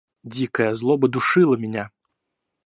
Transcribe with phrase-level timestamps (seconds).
[0.23, 1.91] Дикая злоба душила меня.